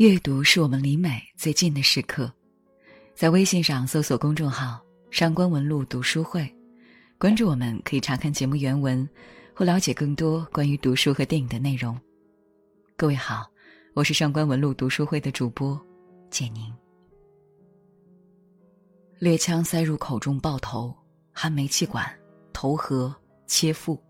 [0.00, 2.32] 阅读是我们离美最近的时刻，
[3.14, 4.80] 在微信上搜索公众号
[5.12, 6.50] “上官文露读书会”，
[7.20, 9.06] 关注我们可以查看节目原文，
[9.54, 12.00] 或了解更多关于读书和电影的内容。
[12.96, 13.46] 各位好，
[13.92, 15.78] 我是上官文露读书会的主播
[16.30, 16.74] 简宁。
[19.18, 20.96] 猎枪塞入口中爆头，
[21.30, 22.10] 焊煤气管，
[22.54, 23.14] 投河
[23.46, 24.02] 切腹。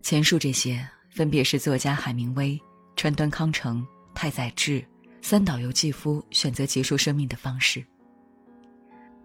[0.00, 2.58] 前述这些分别是作家海明威、
[2.96, 3.86] 川端康成。
[4.16, 4.82] 太宰治、
[5.20, 7.84] 三岛由纪夫选择结束生命的方式，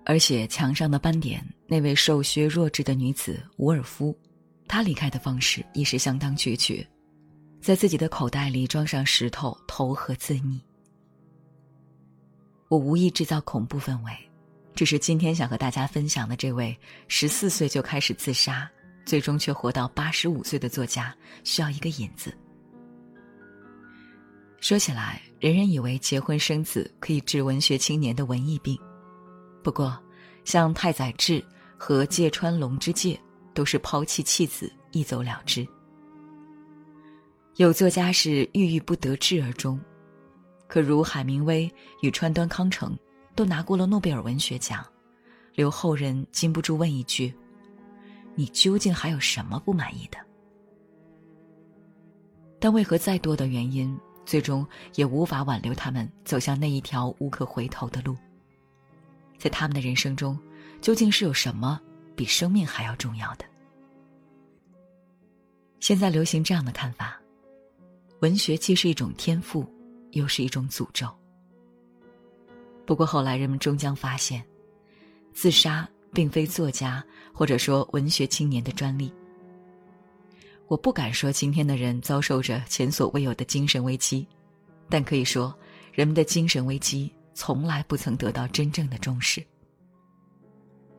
[0.05, 4.13] 而且墙上的斑点，那位瘦削弱智的女子伍尔夫，
[4.67, 6.85] 她离开的方式亦是相当决绝，
[7.61, 10.59] 在自己的口袋里装上石头投河自溺。
[12.67, 14.11] 我无意制造恐怖氛围，
[14.75, 16.77] 只是今天想和大家分享的这位
[17.07, 18.69] 十四岁就开始自杀，
[19.05, 21.15] 最终却活到八十五岁的作家，
[21.45, 22.37] 需要一个引子。
[24.61, 28.79] 说起来，人人以为结婚生子可以治文学青年的文艺病，
[29.63, 29.97] 不过，
[30.45, 31.43] 像太宰治
[31.79, 33.19] 和芥川龙之介，
[33.55, 35.67] 都是抛弃妻子一走了之。
[37.55, 39.81] 有作家是郁郁不得志而终，
[40.67, 41.69] 可如海明威
[42.03, 42.95] 与川端康成，
[43.35, 44.85] 都拿过了诺贝尔文学奖，
[45.55, 47.33] 留后人禁不住问一句：
[48.35, 50.19] 你究竟还有什么不满意的？
[52.59, 53.97] 但为何再多的原因？
[54.31, 54.65] 最终
[54.95, 58.15] 也无法挽留他们走向那一条无可回头的路。
[59.37, 60.39] 在他们的人生中，
[60.79, 61.77] 究竟是有什么
[62.15, 63.43] 比生命还要重要的？
[65.81, 67.19] 现在流行这样的看法：
[68.21, 69.69] 文学既是一种天赋，
[70.11, 71.09] 又是一种诅咒。
[72.85, 74.41] 不过后来人们终将发现，
[75.33, 79.13] 自杀并非作家或者说文学青年的专利。
[80.71, 84.25] 我不敢说今天的人遭受着前所未有的精神危机，
[84.87, 85.53] 但可以说，
[85.91, 89.45] 人们的精神危机从来不曾得到真正的重视。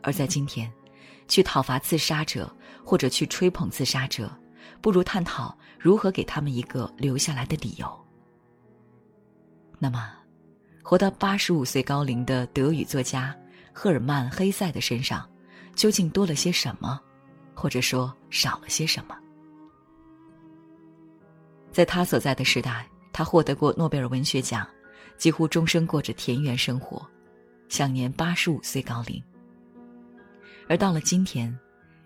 [0.02, 0.70] 而在今天，
[1.26, 2.54] 去讨伐自杀者
[2.84, 4.30] 或者去吹捧自杀者，
[4.82, 8.06] 不如探讨如何给他们一个留下来的理由。
[9.78, 10.12] 那么，
[10.82, 13.34] 活到八十五岁高龄的德语作家
[13.72, 15.26] 赫尔曼·黑塞的身上，
[15.74, 17.00] 究竟多了些什么，
[17.54, 19.16] 或者说少了些什么？
[21.72, 24.66] 在他所在的时代，他获得过诺贝尔文学奖，
[25.16, 27.04] 几乎终生过着田园生活，
[27.68, 29.22] 享年八十五岁高龄。
[30.68, 31.58] 而到了今天，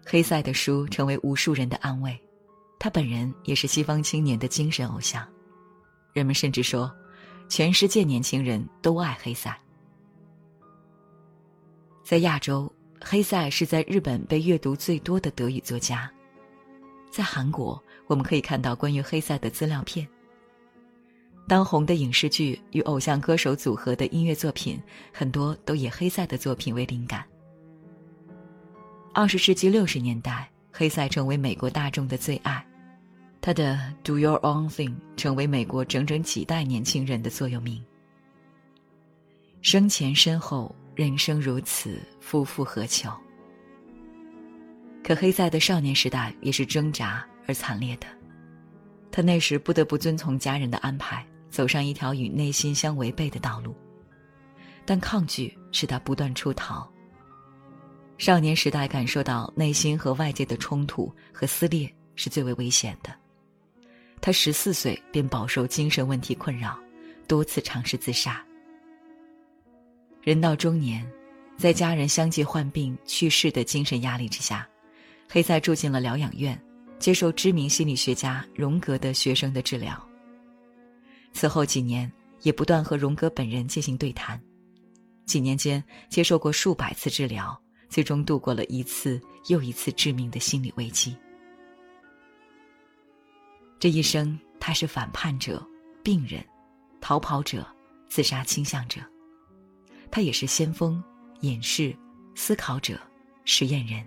[0.04, 2.16] 黑塞的书成为无数人的安慰，
[2.78, 5.26] 他本人也是西方青年的精神偶像。
[6.12, 6.90] 人们甚至说，
[7.48, 9.54] 全世界年轻人都爱黑塞。
[12.04, 12.72] 在亚洲，
[13.04, 16.08] 黑塞是在日本被阅读最多的德语作家，
[17.10, 17.82] 在韩国。
[18.06, 20.06] 我们可以看到关于黑塞的资料片。
[21.48, 27.24] 当红的影视剧与偶像歌手组合的音乐作品，很多都以黑塞的作品为灵感。
[29.14, 32.66] 二十世纪六十年代，黑塞成为美国大众的最爱，
[33.40, 37.80] 他的《Do Your Own Thing》成为美国整整几代年轻人的座右铭。
[39.62, 43.10] 生前身后，人生如此，夫复何求？
[45.04, 47.24] 可黑塞的少年时代也是挣扎。
[47.46, 48.06] 而惨烈的，
[49.10, 53.74] 他那时不得不遵从家人的安排，走上一条与内心相违背的道路。
[54.84, 56.88] 但抗拒使他不断出逃。
[58.18, 63.12] 少年时代感受到内心和外界的冲突和撕裂是最为危险的。
[64.20, 66.78] 他十四岁便饱受精神问题困扰，
[67.28, 68.42] 多次尝试自杀。
[70.22, 71.06] 人到中年，
[71.58, 74.66] 在家人相继患病去世的精神压力之下，
[75.28, 76.58] 黑塞住进了疗养院。
[76.98, 80.02] 接受知名心理学家荣格的学生的治疗。
[81.32, 82.10] 此后几年，
[82.42, 84.40] 也不断和荣格本人进行对谈。
[85.26, 91.16] 几年间，接受过数百次治疗，最终度过了一次又一次致命的心理危机。
[93.78, 95.64] 这一生，他是反叛者、
[96.02, 96.42] 病人、
[97.00, 97.66] 逃跑者、
[98.08, 99.00] 自杀倾向者。
[100.10, 101.02] 他也是先锋、
[101.40, 101.94] 隐士、
[102.34, 102.98] 思考者、
[103.44, 104.02] 实验人。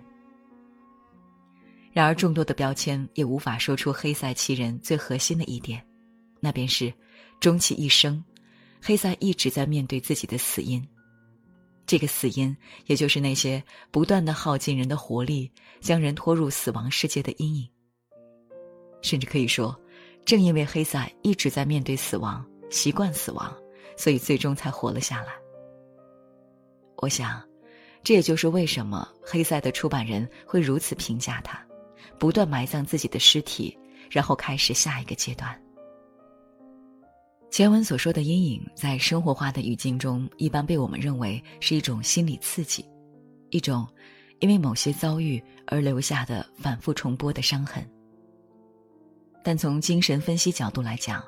[1.92, 5.84] 然而，众多的标签也无法说出黑塞其人最核心的一点，
[6.38, 6.92] 那便是，
[7.40, 8.22] 终其一生，
[8.80, 10.86] 黑塞一直在面对自己的死因。
[11.86, 12.56] 这个死因，
[12.86, 13.60] 也就是那些
[13.90, 15.50] 不断的耗尽人的活力，
[15.80, 17.68] 将人拖入死亡世界的阴影。
[19.02, 19.76] 甚至可以说，
[20.24, 23.52] 正因为黑塞一直在面对死亡，习惯死亡，
[23.96, 25.32] 所以最终才活了下来。
[26.98, 27.42] 我想，
[28.04, 31.60] 这也就是为什么黑塞的出版人会如此评价他。
[32.20, 33.76] 不断埋葬自己的尸体，
[34.10, 35.58] 然后开始下一个阶段。
[37.50, 42.84] 前文所说的阴影，在生活化的语境中，一般被我们认为是一种心理刺激，
[43.48, 43.88] 一种
[44.38, 47.82] 因为某些遭遇而留下的反复重播的伤痕。
[49.42, 51.24] 但从精神分析角度来讲，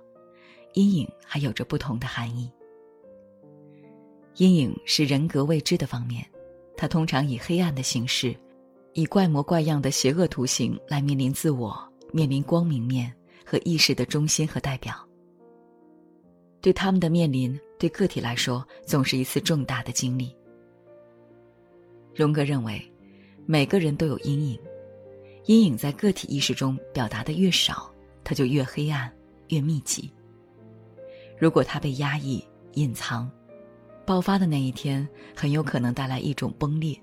[0.74, 2.52] 阴影还有着不同的含义。
[4.36, 6.22] 阴影是人格未知的方面，
[6.76, 8.36] 它通常以黑暗的形式，
[8.94, 11.76] 以怪模怪样的邪恶图形来面临自我，
[12.12, 13.12] 面临光明面
[13.44, 14.94] 和意识的中心和代表。
[16.60, 20.34] 对他们的面临，对个体来说总是一次重大的经历。
[22.14, 22.80] 荣格认为，
[23.46, 24.60] 每个人都有阴影，
[25.46, 27.92] 阴影在个体意识中表达的越少，
[28.22, 29.10] 它就越黑暗、
[29.48, 30.12] 越密集。
[31.38, 33.28] 如果它被压抑、隐藏，
[34.04, 36.94] 爆发的那一天很有可能带来一种崩裂。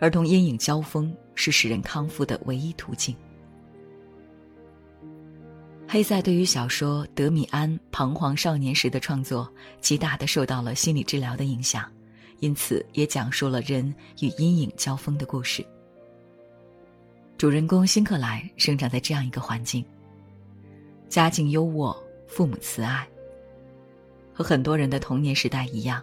[0.00, 3.14] 儿童阴影交锋，是使人康复的唯一途径。
[5.88, 9.50] 黑塞对于小说《德米安：彷徨少年时》的创作，
[9.80, 11.90] 极大的受到了心理治疗的影响，
[12.40, 15.64] 因此也讲述了人与阴影交锋的故事。
[17.36, 19.84] 主人公辛克莱生长在这样一个环境：
[21.08, 21.96] 家境优渥，
[22.26, 23.08] 父母慈爱。
[24.32, 26.00] 和很多人的童年时代一样，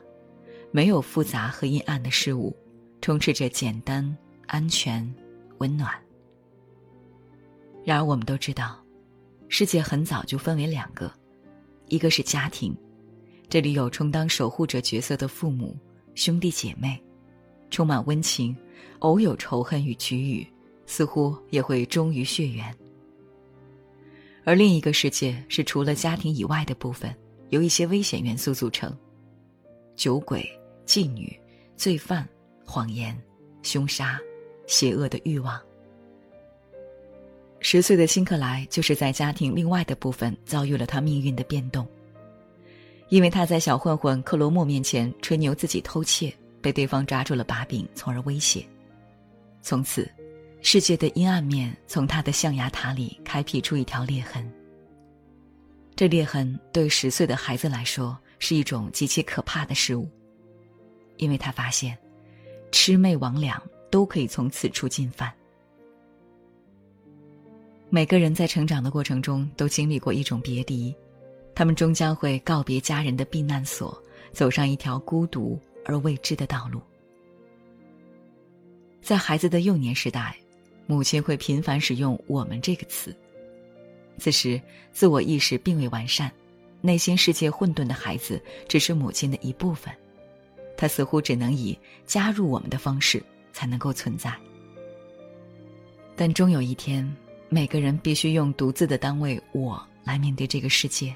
[0.72, 2.56] 没有复杂和阴暗的事物，
[3.06, 4.18] 充斥着简单、
[4.48, 5.08] 安全、
[5.60, 5.94] 温暖。
[7.84, 8.84] 然而，我们都知道。
[9.48, 11.14] 世界很早就分为两个，
[11.88, 12.76] 一个是家庭，
[13.48, 15.78] 这里有充当守护者角色的父母、
[16.16, 17.00] 兄弟姐妹，
[17.70, 18.58] 充满温情，
[19.02, 20.48] 偶有仇恨与局龉，
[20.88, 22.74] 似乎也会忠于血缘；
[24.44, 27.16] 而另一个世界是除了家庭以外的部分，
[27.50, 28.98] 由一些危险元素组成：
[29.96, 30.44] 酒鬼、
[30.88, 31.40] 妓女、
[31.78, 32.28] 罪犯、
[32.66, 33.16] 谎言、
[33.62, 34.20] 凶杀、
[34.68, 35.62] 邪恶的欲望。
[37.60, 41.88] 十岁的辛克莱就是在家庭另外的部分遭遇了他命运的变动。
[43.10, 48.66] 因为他在小混混克罗莫面前吹牛自己偷窃，被对方抓住了把柄，从而威胁。
[49.62, 50.10] 从此，
[50.62, 54.52] 世界的阴暗面从他的象牙塔里开辟出一条裂痕。
[55.96, 60.10] 这裂痕对十岁的孩子来说是一种极其可怕的事物，
[61.18, 61.96] 因为他发现，
[62.76, 63.58] 魑魅魍魉
[63.90, 65.32] 都可以从此处进犯。
[67.90, 70.94] 每个人在成长的过程中都经历过一种别离，
[71.56, 73.98] 他们终将会告别家人的避难所，
[74.34, 76.82] 走上一条孤独而未知的道路。
[79.02, 80.36] 在孩子的幼年时代，
[80.86, 83.16] 母亲会频繁使用“我们”这个词，
[84.18, 84.62] 此时
[84.92, 86.30] 自我意识并未完善，
[86.82, 89.96] 内心世界混沌的孩子只是母亲的一部分，
[90.78, 93.22] 他似乎只能以加入我们的方式
[93.54, 94.34] 才能够存在。
[96.16, 97.16] 但终有一天。
[97.48, 101.16] 每个人必须用独自的单位“我”来面对这个世界。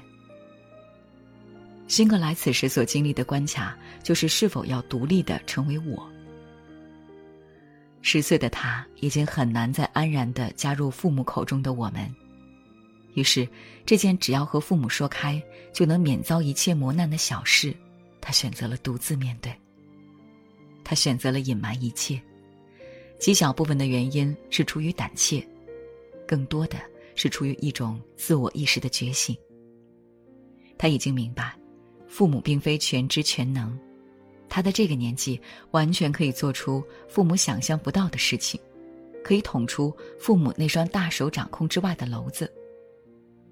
[1.88, 6.08] 辛克莱此时所经历的关卡，就是是否要独立的成为我。
[8.00, 12.08] 十岁的他已经很难再安然的加入父母口中的我们，
[13.14, 13.46] 于是
[13.84, 15.42] 这件只要和父母说开
[15.74, 17.74] 就能免遭一切磨难的小事，
[18.30, 19.52] 他选择了独自面对。
[20.84, 22.22] 他选择了隐瞒一切，
[23.18, 25.44] 极小部分的原因是出于胆怯。
[26.28, 26.78] 更多的
[27.16, 29.36] 是出于一种自我意识的觉醒。
[30.78, 31.58] 他已经明白，
[32.06, 33.76] 父母并非全知全能，
[34.48, 35.40] 他的这个年纪
[35.72, 38.60] 完全可以做出父母想象不到的事情，
[39.24, 42.48] 可以捅出父母那双大手掌控之外的篓子。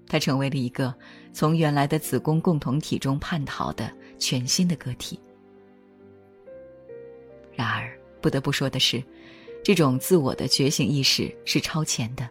[0.07, 0.95] 他成为了一个
[1.33, 5.19] 从原来的子宫共同体中叛逃的全新的个体。
[7.55, 9.03] 然而，不得不说的是，
[9.63, 12.29] 这种自我的觉醒意识是超前的。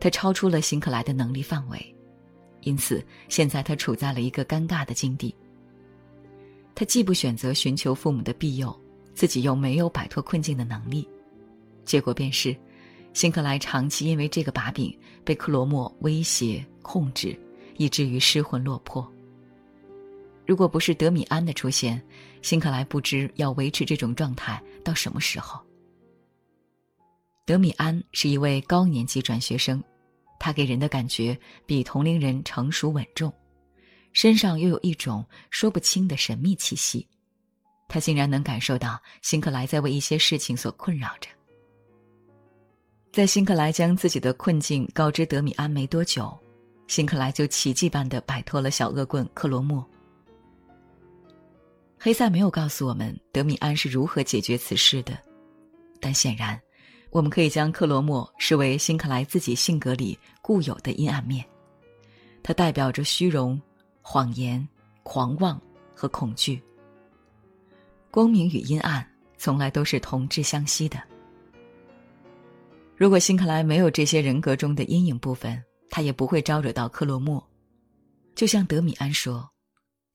[0.00, 1.94] 他超出了辛克莱的能力范围，
[2.62, 5.34] 因此现在他处在了一个尴尬的境地。
[6.74, 8.74] 他既不选择寻求父母的庇佑，
[9.14, 11.06] 自己又没有摆脱困境的能力，
[11.84, 12.56] 结果便是，
[13.12, 17.38] 辛克莱长期因为这个把柄被克罗莫威胁控制，
[17.76, 19.06] 以至于失魂落魄。
[20.50, 22.02] 如果不是德米安的出现，
[22.42, 25.64] 辛克莱不知要维持这种状态到什么时候。
[27.46, 29.80] 德米安是一位高年级转学生。
[30.40, 33.32] 他给人的感觉比同龄人成熟稳重，
[34.12, 37.06] 身上又有一种说不清的神秘气息。
[37.86, 41.30] 他竟然能感受到辛克莱在为一些事情所困扰着。
[43.12, 46.36] 在辛克莱将自己的困境告知德米安没多久，
[46.88, 49.88] 辛克莱就奇迹般的摆脱了小恶棍克罗莫。
[52.02, 55.18] 黑塞没有告诉我们德米安是如何解决此事的，
[56.00, 56.58] 但显然。
[57.10, 61.44] 我们可以将克罗莫视为辛克莱自己性格里固有的阴暗面，
[62.40, 63.60] 它代表着虚荣、
[64.00, 64.66] 谎言、
[65.02, 65.60] 狂妄
[65.92, 66.62] 和恐惧。
[68.12, 69.04] 光明与阴暗
[69.36, 71.02] 从来都是同质相吸的。
[72.96, 77.44] 如果辛克莱没有这些人格中的阴影部分，他也不会招惹到克罗莫。
[78.36, 79.50] 就像德米安说：“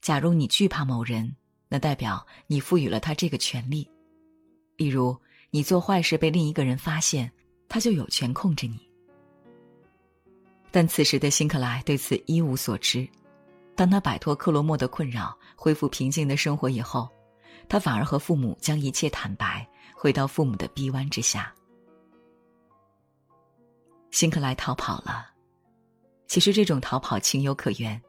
[0.02, 1.36] 假如你惧怕某人，
[1.76, 3.86] 那代表你赋予了他这个权利。
[4.78, 5.14] 例如，
[5.50, 7.30] 你做坏事被另一个人发现，
[7.68, 8.80] 他就有权控制你。”
[10.72, 13.06] 但此时的辛克莱对此一无所知。
[13.76, 17.10] 当他摆脱克罗莫的困扰，恢复平静的生活以后，
[17.68, 21.54] 他反而和父母将一切坦白，回到父母的臂弯之下。
[24.12, 25.28] 辛克莱逃跑了。
[26.26, 28.02] 其实这种逃跑情有可原。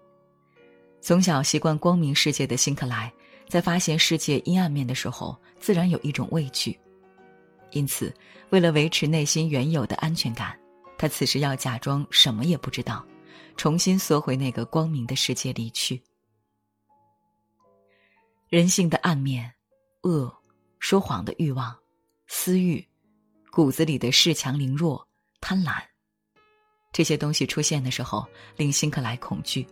[1.01, 3.13] 从小习惯光明世界的辛克莱，
[3.49, 6.79] 在发现世界阴暗面的时候，自然有一种畏惧。
[7.71, 8.15] 因此，
[8.51, 10.59] 为了维持内心原有的安全感，
[10.97, 13.05] 他此时要假装什么也不知道。
[13.57, 16.03] 重新缩回那个光明的世界里去。
[18.49, 19.51] 人性的暗面，
[20.03, 20.31] 恶、
[20.79, 21.75] 说谎的欲望、
[22.27, 22.87] 私欲、
[23.51, 25.09] 骨子里的恃强凌弱、
[25.41, 25.83] 贪婪，
[26.93, 28.27] 这些东西出现的时候，
[28.57, 29.67] 令辛克莱恐惧。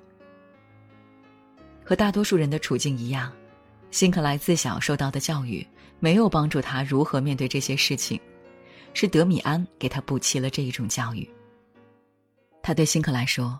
[1.84, 3.30] 和大多数人的处境一样，
[3.94, 5.64] 辛克莱自小受到的教育
[6.00, 8.20] 没有帮助他如何面对这些事情，
[8.92, 11.30] 是德米安给他补齐了这一种教育。
[12.60, 13.56] 他对辛克莱说。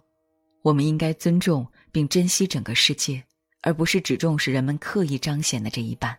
[0.63, 3.23] 我们应该尊重并珍惜整个世界，
[3.61, 6.19] 而不是只重视人们刻意彰显的这一半。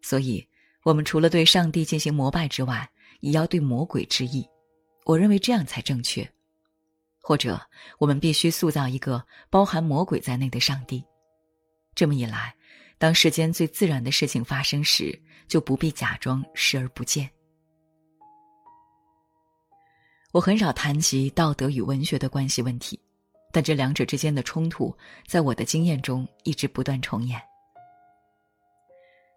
[0.00, 0.46] 所以，
[0.84, 2.88] 我们除了对上帝进行膜拜之外，
[3.20, 4.46] 也要对魔鬼致意。
[5.04, 6.30] 我认为这样才正确。
[7.18, 7.60] 或者，
[7.98, 11.02] 我们必须塑造一个包含魔鬼在内的上帝。
[11.94, 12.54] 这么一来，
[12.98, 17.28] 当世间最自然的事情发生时，就不必假装视而不见。
[20.32, 22.98] 我很少谈及道德与文学的关系问题。
[23.52, 24.92] 但这两者之间的冲突，
[25.28, 27.40] 在我的经验中一直不断重演。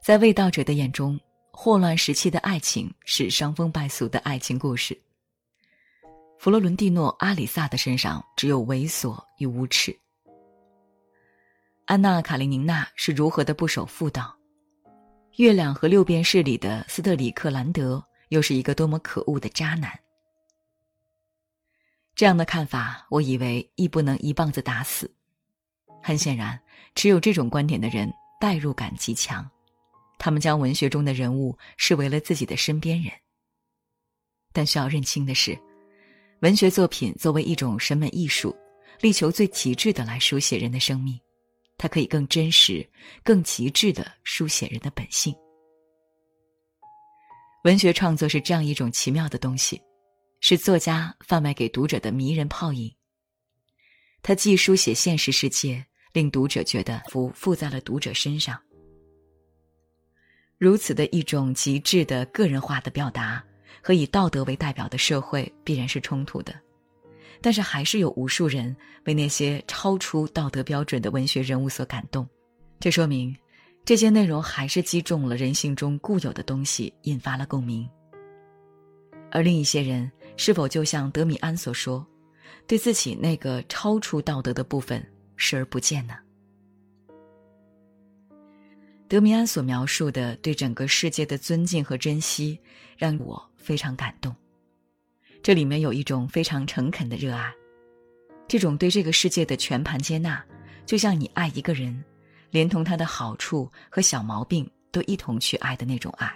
[0.02, 1.20] 在卫道者的眼中，
[1.52, 5.00] 霍乱时期的爱情是伤风败俗的爱情故事。
[6.40, 9.96] 弗洛伦蒂诺·阿里萨的身上只有猥琐与无耻。
[11.88, 14.36] 安娜·卡列宁娜是如何的不守妇道？
[15.38, 19.98] 月亮和六便士里的斯特里克兰德又是一个多么可恶的渣男？
[22.14, 25.10] 这样的看法，我以为亦不能一棒子打死。
[26.04, 26.60] 很显然，
[26.94, 29.50] 持有这种观点的人代入感极强，
[30.20, 33.10] 他们将文学中的人物视为了自己的身边人。
[34.52, 35.58] 但需要认清的是，
[36.42, 38.54] 文学作品作为一种审美艺术，
[39.00, 41.18] 力求最极致的来书写人的生命，
[41.78, 42.88] 它可以更真实、
[43.24, 45.36] 更极致的书写人的本性。
[47.64, 49.82] 文学创作是这样一种奇妙的东西。
[50.40, 52.94] 是作家贩卖给读者的迷人泡影。
[54.22, 58.62] 他既书写现实世界，令读者觉得福附在了读者身上。
[60.60, 63.44] 如此的一种极致的个人化的表达，
[63.82, 66.54] 和以道德为代表的社会必然是冲突的。
[67.42, 68.76] 但是，还是有无数人
[69.06, 72.28] 为那些超出道德标准的文学人物所感动。
[72.80, 73.36] 这说明，
[73.86, 77.90] 这些内容还是击中了人性中固有的东西，引发了共鸣。
[79.32, 80.12] 而另一些人。
[80.40, 82.06] 是否就像德米安所说，
[82.68, 85.04] 对自己那个超出道德的部分
[85.36, 86.14] 视而不见呢？
[89.08, 92.60] 德米安所描述的对整个世界的尊敬和珍惜，
[92.96, 94.32] 让我非常感动。
[95.42, 97.54] 这里面有一种非常诚恳的热爱，
[98.48, 100.44] 这种对这个世界的全盘接纳，
[100.86, 102.04] 就像你爱一个人，
[102.52, 106.32] 连同他的好处和小毛病都一同去爱的那种爱。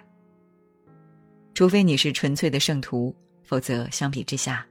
[1.53, 3.15] 除非你是纯粹的圣徒。
[3.43, 4.65] 否则，相比之下，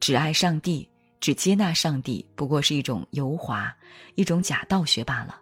[0.00, 0.88] 只爱上帝、
[1.20, 3.72] 只接纳上帝，不过是一种油滑、
[4.16, 5.40] 一种假道学罢了。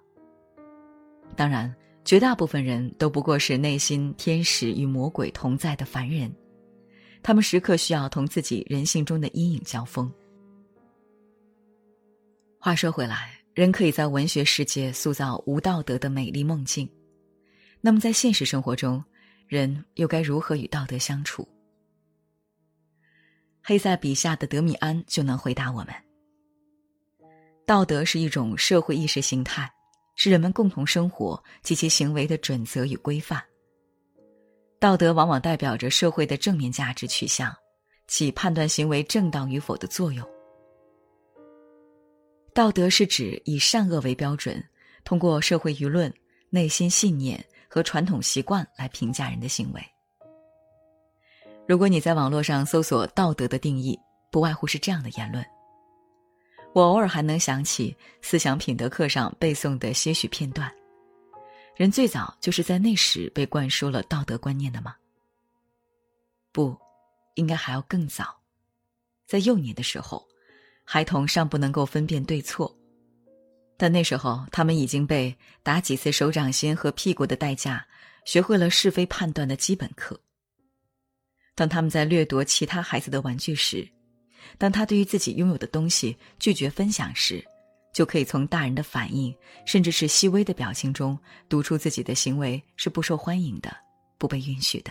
[1.35, 6.31] 当然，绝大部分人都不过是内心天使与魔鬼同在的凡人，
[7.23, 10.13] 他们时刻需要同自己人性中的阴影交锋。
[12.59, 16.89] 话说回来，人可以在文学世界塑造无道德的美丽梦境，
[17.81, 19.03] 那么在现实生活中，
[19.47, 21.47] 人又该如何与道德相处？
[23.63, 25.95] 黑塞笔下的德米安就能回答我们：
[27.65, 29.71] 道德是一种社会意识形态，
[30.17, 33.41] 是人们共同生活及其行为的准则与规范。
[34.83, 37.55] 道德往往代表着社会的正面价值取向，
[38.09, 40.29] 起判断行为正当与否的作用。
[42.53, 44.61] 道德是指以善恶为标准，
[45.05, 46.13] 通过社会舆论、
[46.51, 49.81] 内心信念和传统习惯来评价人的行为。
[51.69, 53.97] 如果你在网络上搜索“道德”的定义，
[54.33, 55.47] 不外乎是这样的言论：
[56.75, 60.69] 我偶尔还能想起思想品德课上背诵的些许片段。
[61.75, 64.95] 人最早就是在那时被灌输了道德观念的吗？
[66.53, 66.77] 不，
[67.35, 68.39] 应该还要更早。
[69.27, 70.29] 在幼年的时候，
[70.85, 72.77] 孩童尚不能够分辨对错，
[73.79, 77.87] 但那时候他们已经被打几次手掌心和屁股的代价，
[78.27, 80.21] 学会了是非判断的基本课。
[81.55, 83.89] 当他们在掠夺其他孩子的玩具时，
[84.59, 87.43] 当他对于自己拥有的东西拒绝分享时，
[87.93, 89.35] 就可以从大人的反应，
[89.67, 91.19] 甚至是细微的表情中，
[91.49, 93.77] 读出自己的行为是不受欢迎的，
[94.17, 94.91] 不被允许的。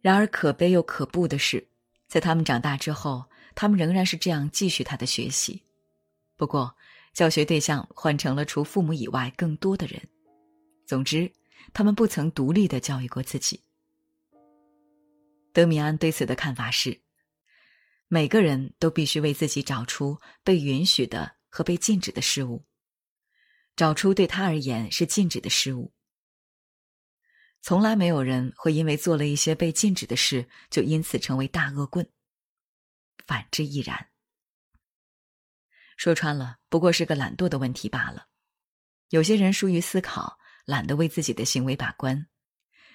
[0.00, 1.64] 然而，可悲又可怖的是，
[2.08, 3.24] 在他们长大之后，
[3.54, 5.62] 他们仍然是这样继续他的学习。
[6.36, 6.74] 不过，
[7.12, 10.00] 教学对象换成了除父母以外更多的人。
[10.86, 11.30] 总之，
[11.74, 13.60] 他们不曾独立的教育过自己。
[15.52, 17.01] 德米安对此的看法是。
[18.14, 22.66] 每个人都必须为自己找出被允许的和被禁止的事物，
[23.74, 25.94] 找出对他而言是禁止的事物。
[27.62, 32.06] 从来没有人会因为做了一些被禁止的事就因此成为大恶棍，
[33.26, 34.10] 反之亦然。
[35.96, 38.26] 说穿了，不过是个懒惰的问题罢了。
[39.08, 42.26] 有些人疏于思考，懒得为自己的行为把关，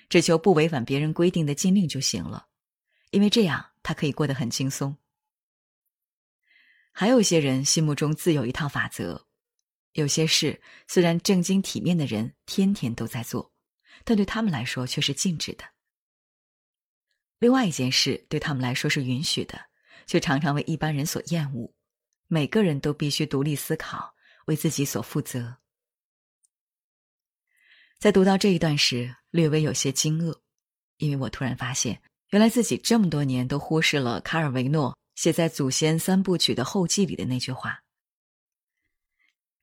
[0.10, 2.50] 只求不违反别人规定的禁令就行了，
[3.10, 4.96] 因为这样他可以过得很轻松。
[7.00, 9.28] 还有一些人心目中自有一套法则，
[9.92, 13.54] 有些事虽然正经体面的人天天都在做，
[14.04, 15.64] 但对他们来说却是禁止的。
[17.38, 19.68] 另外一件事对他们来说是允许的，
[20.08, 21.72] 却常常为一般人所厌恶。
[22.26, 24.16] 每个人都必须独立思考，
[24.48, 25.58] 为自己所负责。
[28.00, 30.36] 在读到这一段时，略微有些惊愕，
[30.98, 32.02] 因为我突然发现，
[32.32, 34.98] 原来自己这么多年都忽视了卡尔维诺。
[35.18, 37.84] 写在《祖先三部曲》的后记里的那句话。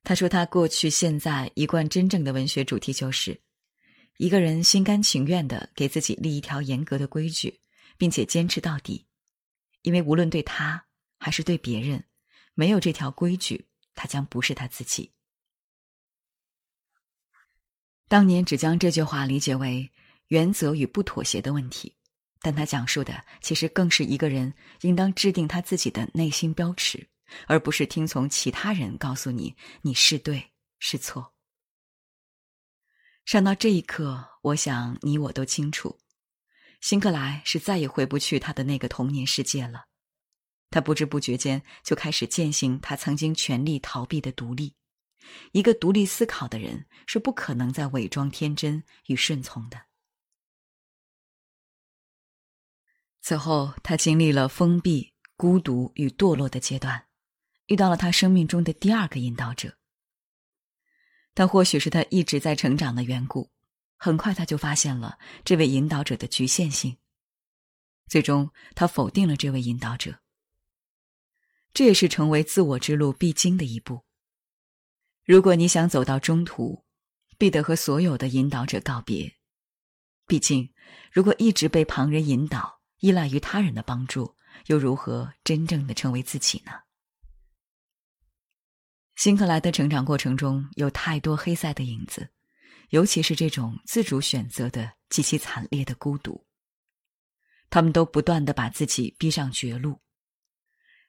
[0.03, 3.41] 他说：“他过去、现在一贯真正的文学主题就是，
[4.17, 7.61] 一个人心甘情愿的给自己立一条严格的规矩，
[7.97, 9.07] 并且坚持到底，
[9.81, 10.85] 因为无论对他
[11.17, 12.03] 还是对别人，
[12.53, 13.65] 没有这条规矩，
[13.95, 15.13] 他将不是他自己。”
[18.09, 19.89] 当年只将这句话理解为
[20.27, 21.94] 原则与不妥协的问题。
[22.45, 27.09] 但他讲述的其实更是一个人应当制定他自己的内心标尺，
[27.47, 31.33] 而不是听从其他人告诉你你是对是错。
[33.25, 35.97] 上到这一刻，我想你我都清楚，
[36.81, 39.85] 辛克莱是再也回不去他的那个童年世界了。
[40.69, 44.75] 他不知不觉间就开始践行他曾经全力逃避的独立。
[45.51, 49.81] 一个独立思考的人是不可能再伪装天真与顺从的。
[53.27, 57.07] 此后，他经历了封闭、孤独与堕落的阶段，
[57.65, 59.79] 遇到了他生命中的第二个引导者。
[61.33, 63.49] 但或许是他一直在成长的缘故，
[63.97, 66.97] 很快他就发现了这位引导者的局限性。
[68.07, 70.19] 最终，他否定了这位引导者。
[71.73, 74.05] 这也是成为自我之路必经的一步。
[75.23, 76.85] 如果你想走到中途，
[77.39, 79.33] 必得和所有的引导者告别。
[80.27, 80.71] 毕竟，
[81.11, 82.74] 如果一直被旁人引导，
[83.05, 86.71] 依赖于他人的帮助，又如何真正的成为自己呢？
[89.15, 92.31] 辛克莱的成长过程中有太多黑塞的影子，
[92.89, 96.47] 尤其是这种自主选择的极其惨烈的孤独。
[97.69, 100.01] 他们都不断的把自己逼上绝路，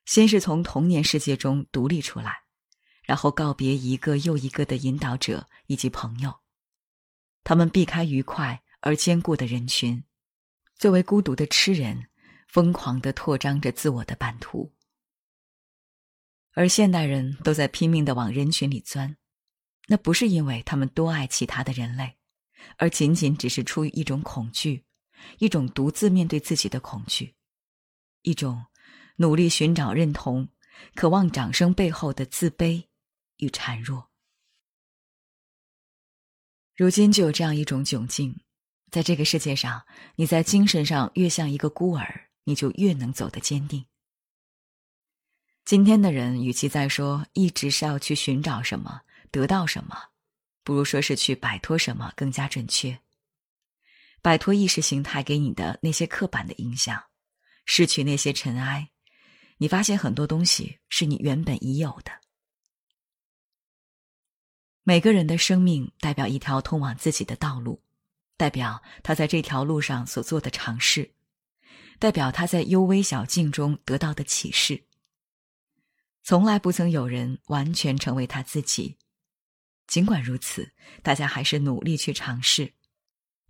[0.05, 2.43] 先是从童年世界中独立出来，
[3.05, 6.41] 然后告别一个又一个的引导者以及朋友，
[7.43, 10.05] 他们避开愉快而坚固的人群。
[10.79, 12.09] 作为孤独的痴人，
[12.49, 14.75] 疯狂的扩张着自我的版图，
[16.53, 19.17] 而现代人都在拼命的往人群里钻，
[19.89, 22.19] 那不是因为他们多爱其他的人类，
[22.77, 24.85] 而仅仅只是出于一种恐惧，
[25.39, 27.35] 一种独自面对自己的恐惧，
[28.21, 28.67] 一种
[29.17, 30.47] 努力寻找认同、
[30.95, 32.85] 渴望掌声背后的自卑
[33.39, 34.11] 与孱弱。
[36.77, 38.39] 如今就有这样一种窘境。
[38.97, 43.85] 在这个世界上，你在精神上越像一个孤儿，你就越能走得坚定。
[45.67, 49.95] 今天的人，与其在说一直是要去寻找什么、得到什么，
[50.65, 52.99] 不如说是去摆脱什么更加准确。
[54.23, 56.99] 摆脱意识形态给你的那些刻板的影响，
[57.67, 58.89] 失去那些尘埃，
[59.59, 62.13] 你发现很多东西是你原本已有的。
[64.85, 67.83] 每个人的生命代表一条通往自己的道路。
[68.37, 71.11] 代表他在这条路上所做的尝试，
[71.99, 74.85] 代表他在幽微小径中得到的启示。
[76.23, 78.99] 从来不曾有人完全成为他自己。
[79.87, 80.73] 尽管如此，
[81.03, 82.73] 大家还是努力去尝试。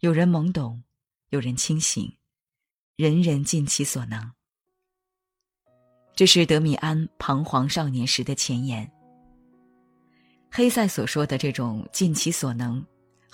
[0.00, 0.84] 有人懵懂，
[1.30, 2.16] 有人清醒，
[2.96, 4.32] 人人尽其所能。
[6.14, 8.90] 这是德米安彷徨少年时的前言。
[10.50, 12.84] 黑塞所说的这种尽其所能，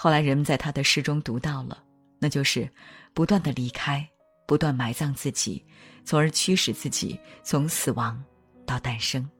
[0.03, 1.81] 后来人们在他的诗中读到了，
[2.19, 2.69] 那就是
[3.15, 4.05] 不断的离开，
[4.49, 5.65] 不断埋葬自己，
[6.05, 8.21] 从而驱使自己从死亡
[8.67, 9.31] 到诞生。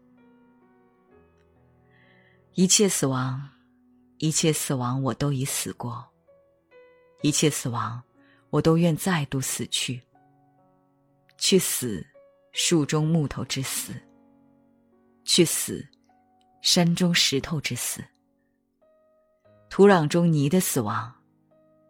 [2.55, 3.42] 一切死亡，
[4.18, 6.07] 一切死亡，我都已死过。
[7.22, 8.01] 一切死亡，
[8.51, 10.01] 我都愿再度死去。
[11.38, 12.07] 去死，
[12.53, 13.92] 树中木头之死；
[15.25, 15.85] 去死，
[16.61, 18.01] 山中石头之死；
[19.72, 21.11] 土壤中泥的死亡；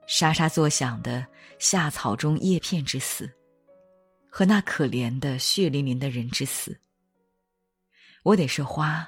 [0.07, 1.27] 沙沙作响的
[1.59, 3.27] 夏草中叶片之死；
[4.31, 6.79] 和那可怜的血淋淋的人之死。
[8.23, 9.05] 我得是花，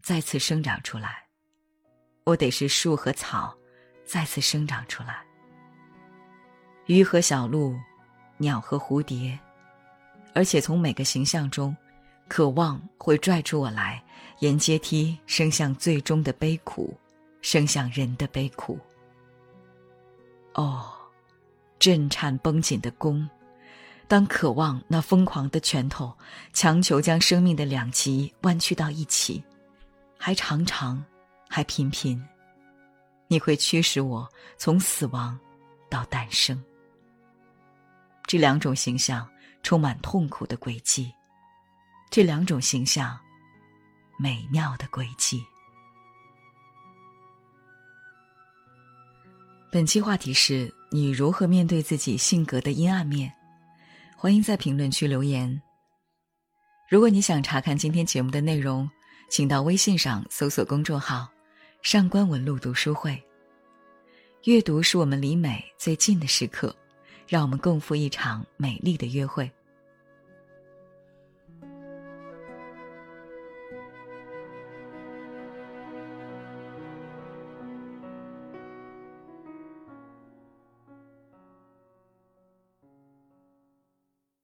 [0.00, 1.08] 再次生长出来；
[2.22, 3.52] 我得是树和草，
[4.04, 5.26] 再次生长出来。
[6.86, 7.76] 鱼和小鹿，
[8.36, 9.36] 鸟和蝴蝶，
[10.36, 11.76] 而且从每个形象中，
[12.28, 14.00] 渴望会拽出我来，
[14.38, 16.96] 沿阶梯升向最终的悲苦，
[17.44, 18.80] 升向人的悲苦。
[20.54, 20.90] 哦，
[21.78, 23.28] 震颤绷紧的弓，
[24.08, 26.16] 当渴望那疯狂的拳头，
[26.54, 29.44] 强求将生命的两极弯曲到一起，
[30.18, 31.04] 还长长，
[31.46, 32.18] 还频频，
[33.28, 34.26] 你会驱使我
[34.56, 35.38] 从死亡
[35.90, 36.64] 到诞生。
[38.26, 39.28] 这两种形象
[39.62, 41.12] 充满痛苦的轨迹，
[42.08, 43.20] 这两种形象
[44.18, 45.44] 美妙的轨迹。
[49.74, 53.34] 本期话题是你如何面对自己性格的阴暗面？
[54.16, 55.60] 欢迎在评论区留言。
[56.88, 58.88] 如果你想查看今天节目的内容，
[59.28, 61.28] 请到微信上搜索公众号
[61.82, 63.20] “上官文露读书会”。
[64.46, 66.72] 阅读是我们离美最近的时刻。
[67.26, 69.50] 让我们共赴一场美丽的约会。